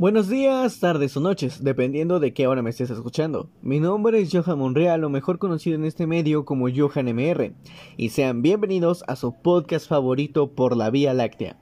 [0.00, 3.50] Buenos días, tardes o noches, dependiendo de qué hora me estés escuchando.
[3.60, 7.52] Mi nombre es Johan Monreal, o mejor conocido en este medio como Johan MR,
[7.98, 11.58] y sean bienvenidos a su podcast favorito por la Vía Láctea.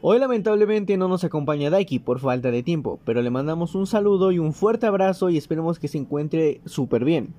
[0.00, 4.32] Hoy lamentablemente no nos acompaña Daiki por falta de tiempo, pero le mandamos un saludo
[4.32, 7.34] y un fuerte abrazo y esperemos que se encuentre súper bien.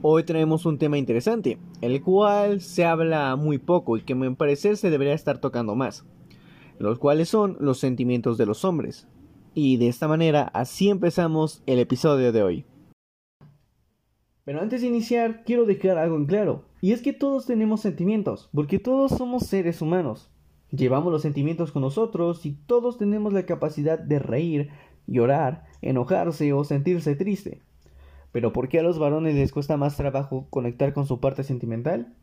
[0.00, 4.32] Hoy traemos un tema interesante, el cual se habla muy poco y que a mi
[4.32, 6.04] parecer se debería estar tocando más,
[6.78, 9.08] los cuales son los sentimientos de los hombres.
[9.54, 12.64] Y de esta manera, así empezamos el episodio de hoy.
[14.44, 18.48] Pero antes de iniciar, quiero dejar algo en claro, y es que todos tenemos sentimientos,
[18.54, 20.30] porque todos somos seres humanos.
[20.70, 24.70] Llevamos los sentimientos con nosotros y todos tenemos la capacidad de reír,
[25.08, 27.60] llorar, enojarse o sentirse triste.
[28.30, 32.14] Pero ¿por qué a los varones les cuesta más trabajo conectar con su parte sentimental?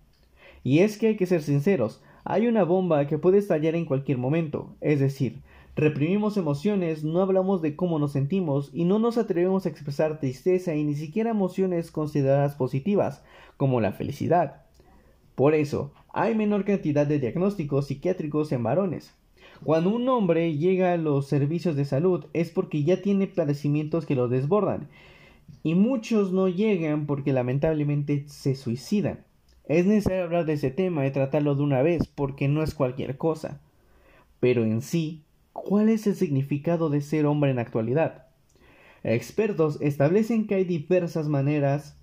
[0.63, 4.17] Y es que hay que ser sinceros, hay una bomba que puede estallar en cualquier
[4.17, 5.41] momento, es decir,
[5.77, 10.73] Reprimimos emociones, no hablamos de cómo nos sentimos y no nos atrevemos a expresar tristeza
[10.73, 13.23] y ni siquiera emociones consideradas positivas,
[13.57, 14.63] como la felicidad.
[15.35, 19.13] Por eso, hay menor cantidad de diagnósticos psiquiátricos en varones.
[19.63, 24.15] Cuando un hombre llega a los servicios de salud es porque ya tiene padecimientos que
[24.15, 24.87] lo desbordan,
[25.61, 29.19] y muchos no llegan porque lamentablemente se suicidan.
[29.65, 33.17] Es necesario hablar de ese tema y tratarlo de una vez porque no es cualquier
[33.17, 33.61] cosa.
[34.39, 35.23] Pero en sí,
[35.63, 38.27] ¿Cuál es el significado de ser hombre en la actualidad?
[39.03, 41.97] Expertos establecen que hay diversas maneras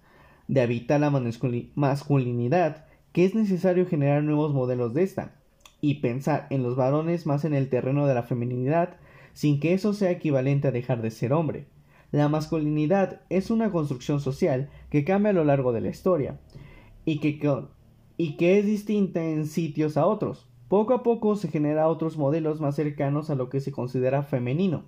[0.49, 5.37] de habitar la masculinidad, que es necesario generar nuevos modelos de esta,
[5.81, 8.97] y pensar en los varones más en el terreno de la feminidad,
[9.35, 11.67] sin que eso sea equivalente a dejar de ser hombre.
[12.11, 16.41] La masculinidad es una construcción social que cambia a lo largo de la historia,
[17.05, 17.41] y que,
[18.17, 20.49] y que es distinta en sitios a otros.
[20.75, 24.83] Poco a poco se genera otros modelos más cercanos a lo que se considera femenino,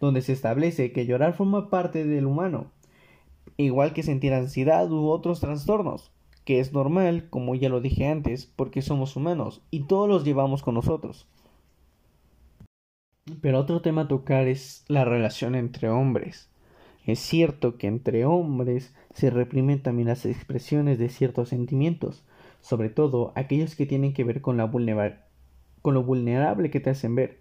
[0.00, 2.72] donde se establece que llorar forma parte del humano,
[3.56, 6.10] igual que sentir ansiedad u otros trastornos,
[6.44, 10.64] que es normal, como ya lo dije antes, porque somos humanos y todos los llevamos
[10.64, 11.28] con nosotros.
[13.40, 16.50] Pero otro tema a tocar es la relación entre hombres.
[17.06, 22.24] Es cierto que entre hombres se reprimen también las expresiones de ciertos sentimientos,
[22.60, 24.64] sobre todo aquellos que tienen que ver con, la
[25.82, 27.38] con lo vulnerable que te hacen ver.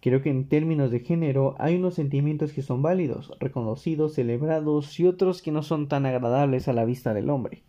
[0.00, 5.06] Creo que en términos de género hay unos sentimientos que son válidos, reconocidos, celebrados y
[5.06, 7.62] otros que no son tan agradables a la vista del hombre.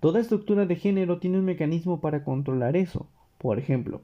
[0.00, 3.08] Toda estructura de género tiene un mecanismo para controlar eso.
[3.38, 4.02] Por ejemplo,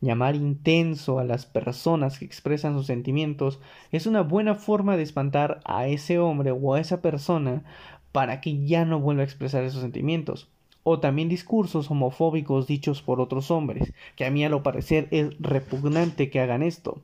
[0.00, 3.60] llamar intenso a las personas que expresan sus sentimientos
[3.92, 7.64] es una buena forma de espantar a ese hombre o a esa persona
[8.12, 10.50] para que ya no vuelva a expresar esos sentimientos
[10.88, 15.36] o también discursos homofóbicos dichos por otros hombres, que a mí a lo parecer es
[15.38, 17.02] repugnante que hagan esto.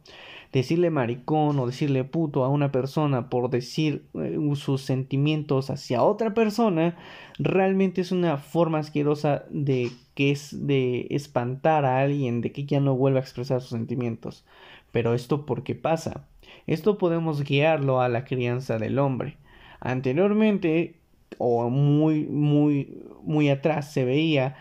[0.52, 6.32] Decirle maricón o decirle puto a una persona por decir eh, sus sentimientos hacia otra
[6.32, 6.96] persona
[7.38, 12.80] realmente es una forma asquerosa de que es de espantar a alguien de que ya
[12.80, 14.46] no vuelva a expresar sus sentimientos.
[14.92, 16.26] Pero esto por qué pasa?
[16.66, 19.36] Esto podemos guiarlo a la crianza del hombre.
[19.80, 20.94] Anteriormente
[21.38, 24.56] o muy, muy, muy atrás se veía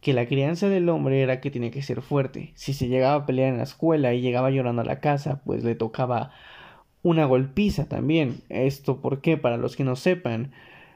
[0.00, 2.52] que la crianza del hombre era que tenía que ser fuerte.
[2.54, 5.64] Si se llegaba a pelear en la escuela y llegaba llorando a la casa, pues
[5.64, 6.30] le tocaba
[7.02, 8.40] una golpiza también.
[8.48, 9.36] Esto, ¿por qué?
[9.36, 10.52] Para los que no sepan,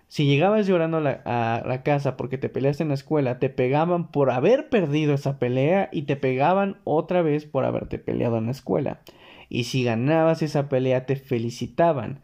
[0.09, 3.49] si llegabas llorando a la, a la, casa porque te peleaste en la escuela, te
[3.49, 8.47] pegaban por haber perdido esa pelea y te pegaban otra vez por haberte peleado en
[8.47, 9.01] la escuela.
[9.49, 12.21] Y si ganabas esa pelea, te felicitaban.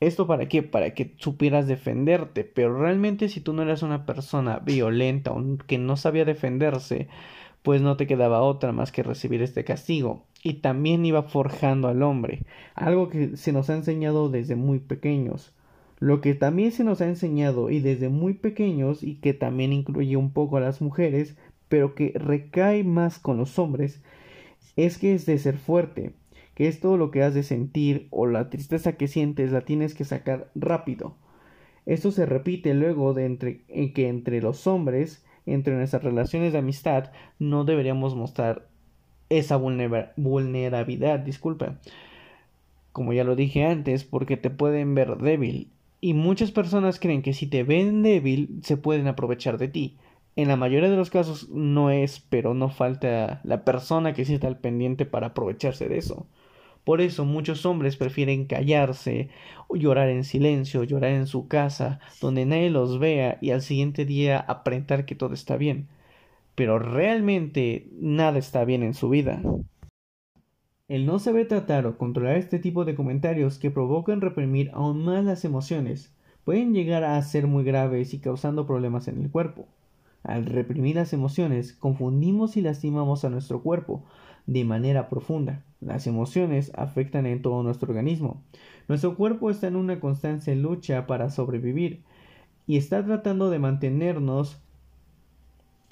[0.00, 0.62] ¿Esto para qué?
[0.62, 2.44] Para que supieras defenderte.
[2.44, 7.08] Pero realmente si tú no eras una persona violenta o que no sabía defenderse,
[7.62, 10.24] pues no te quedaba otra más que recibir este castigo.
[10.42, 12.44] Y también iba forjando al hombre,
[12.74, 15.52] algo que se nos ha enseñado desde muy pequeños.
[15.98, 20.16] Lo que también se nos ha enseñado y desde muy pequeños y que también incluye
[20.16, 21.36] un poco a las mujeres,
[21.68, 24.02] pero que recae más con los hombres,
[24.76, 26.14] es que es de ser fuerte,
[26.60, 29.94] que es todo lo que has de sentir o la tristeza que sientes la tienes
[29.94, 31.16] que sacar rápido.
[31.86, 37.12] Esto se repite luego de en que entre los hombres, entre nuestras relaciones de amistad,
[37.38, 38.68] no deberíamos mostrar
[39.30, 41.78] esa vulnerabilidad, disculpa.
[42.92, 45.70] Como ya lo dije antes, porque te pueden ver débil.
[46.02, 49.96] Y muchas personas creen que si te ven débil, se pueden aprovechar de ti.
[50.36, 54.34] En la mayoría de los casos no es, pero no falta la persona que sí
[54.34, 56.26] está al pendiente para aprovecharse de eso.
[56.84, 59.28] Por eso muchos hombres prefieren callarse,
[59.68, 64.04] o llorar en silencio, llorar en su casa, donde nadie los vea y al siguiente
[64.04, 65.88] día aparentar que todo está bien.
[66.54, 69.42] Pero realmente nada está bien en su vida.
[70.88, 75.24] El no saber tratar o controlar este tipo de comentarios que provocan reprimir aún más
[75.24, 76.12] las emociones
[76.44, 79.68] pueden llegar a ser muy graves y causando problemas en el cuerpo.
[80.24, 84.04] Al reprimir las emociones, confundimos y lastimamos a nuestro cuerpo
[84.46, 85.64] de manera profunda.
[85.80, 88.42] Las emociones afectan en todo nuestro organismo.
[88.88, 92.02] Nuestro cuerpo está en una constante lucha para sobrevivir
[92.66, 94.60] y está tratando de mantenernos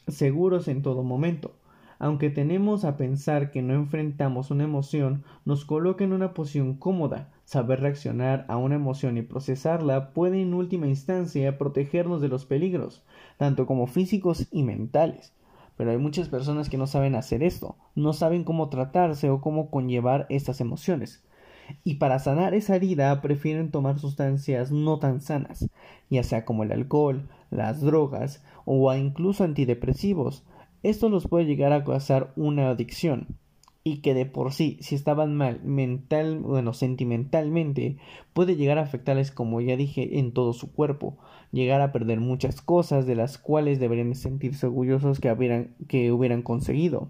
[0.07, 1.55] seguros en todo momento
[1.99, 7.31] aunque tenemos a pensar que no enfrentamos una emoción, nos coloca en una posición cómoda.
[7.45, 13.05] Saber reaccionar a una emoción y procesarla puede en última instancia protegernos de los peligros,
[13.37, 15.33] tanto como físicos y mentales.
[15.79, 19.71] Pero hay muchas personas que no saben hacer esto, no saben cómo tratarse o cómo
[19.71, 21.25] conllevar estas emociones.
[21.85, 25.71] Y para sanar esa herida prefieren tomar sustancias no tan sanas,
[26.11, 30.45] ya sea como el alcohol, las drogas o incluso antidepresivos,
[30.83, 33.39] esto los puede llegar a causar una adicción
[33.89, 37.97] y que de por sí, si estaban mal mental, bueno, sentimentalmente,
[38.33, 41.17] puede llegar a afectarles, como ya dije, en todo su cuerpo,
[41.53, 46.43] llegar a perder muchas cosas de las cuales deberían sentirse orgullosos que hubieran, que hubieran
[46.43, 47.09] conseguido.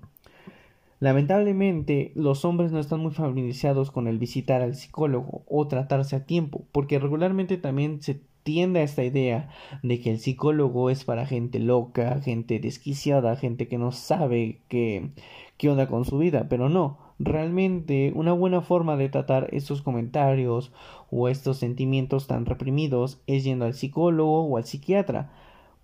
[1.00, 6.26] Lamentablemente, los hombres no están muy familiarizados con el visitar al psicólogo o tratarse a
[6.26, 9.50] tiempo, porque regularmente también se tiende a esta idea
[9.82, 15.10] de que el psicólogo es para gente loca, gente desquiciada, gente que no sabe qué,
[15.58, 20.72] qué onda con su vida, pero no, realmente una buena forma de tratar estos comentarios
[21.10, 25.31] o estos sentimientos tan reprimidos es yendo al psicólogo o al psiquiatra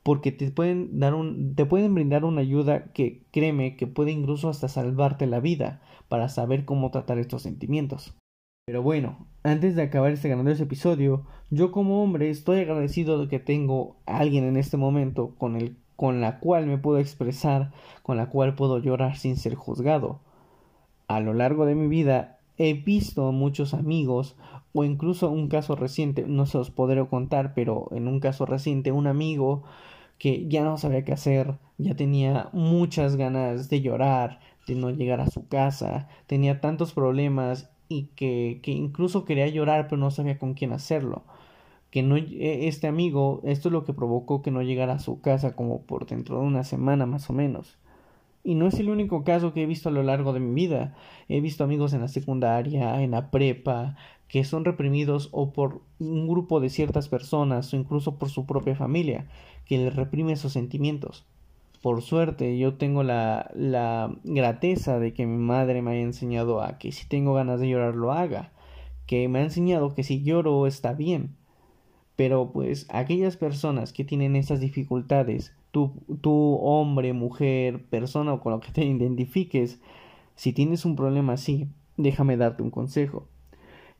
[0.05, 4.49] porque te pueden dar un te pueden brindar una ayuda que créeme que puede incluso
[4.49, 8.15] hasta salvarte la vida para saber cómo tratar estos sentimientos.
[8.67, 13.39] Pero bueno, antes de acabar este grandioso episodio, yo como hombre estoy agradecido de que
[13.39, 18.17] tengo a alguien en este momento con el con la cual me puedo expresar, con
[18.17, 20.21] la cual puedo llorar sin ser juzgado.
[21.09, 24.37] A lo largo de mi vida he visto muchos amigos
[24.73, 28.93] o incluso un caso reciente, no se os podré contar, pero en un caso reciente
[28.93, 29.63] un amigo
[30.19, 35.21] que ya no sabía qué hacer, ya tenía muchas ganas de llorar, de no llegar
[35.21, 40.39] a su casa, tenía tantos problemas y que, que incluso quería llorar pero no sabía
[40.39, 41.25] con quién hacerlo
[41.95, 45.21] que no e, este amigo esto es lo que provocó que no llegara a su
[45.21, 47.79] casa como por dentro de una semana más o menos.
[48.43, 50.97] Y no es el único caso que he visto a lo largo de mi vida.
[51.29, 53.95] He visto amigos en la secundaria en la prepa
[54.27, 58.75] que son reprimidos o por un grupo de ciertas personas o incluso por su propia
[58.75, 59.29] familia
[59.65, 61.25] que les reprime esos sentimientos.
[61.81, 66.77] Por suerte yo tengo la, la grateza de que mi madre me haya enseñado a
[66.77, 68.51] que si tengo ganas de llorar lo haga,
[69.07, 71.37] que me ha enseñado que si lloro está bien.
[72.17, 78.53] Pero pues aquellas personas que tienen esas dificultades, tú, tú hombre, mujer, persona o con
[78.53, 79.81] lo que te identifiques,
[80.37, 83.27] si tienes un problema así, déjame darte un consejo.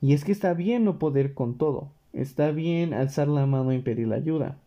[0.01, 3.81] Y es que está bien no poder con todo, está bien alzar la mano y
[3.81, 4.59] pedir la ayuda.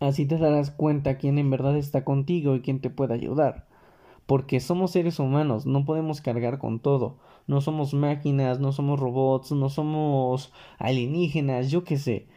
[0.00, 3.66] Así te darás cuenta quién en verdad está contigo y quién te puede ayudar.
[4.30, 7.16] Porque somos seres humanos, no podemos cargar con todo.
[7.48, 12.28] No somos máquinas, no somos robots, no somos alienígenas, yo qué sé.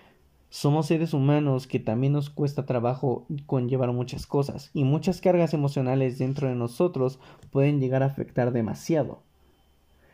[0.50, 6.18] Somos seres humanos que también nos cuesta trabajo conllevar muchas cosas y muchas cargas emocionales
[6.18, 7.20] dentro de nosotros
[7.52, 9.20] pueden llegar a afectar demasiado.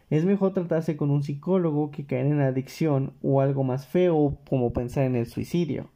[0.09, 4.73] Es mejor tratarse con un psicólogo que caer en adicción o algo más feo como
[4.73, 5.89] pensar en el suicidio.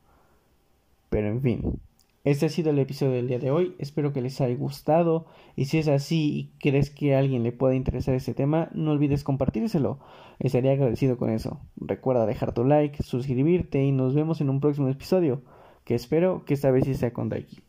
[1.10, 1.81] Pero en fin,
[2.24, 3.75] este ha sido el episodio del día de hoy.
[3.80, 5.25] Espero que les haya gustado.
[5.56, 8.92] Y si es así y crees que a alguien le pueda interesar este tema, no
[8.92, 10.00] olvides compartírselo.
[10.39, 11.60] Estaría agradecido con eso.
[11.75, 15.42] Recuerda dejar tu like, suscribirte y nos vemos en un próximo episodio.
[15.84, 17.60] Que espero que esta vez sí sea con Daiki.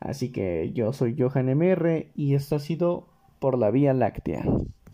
[0.00, 4.44] Así que yo soy Johan MR y esto ha sido por la Vía Láctea.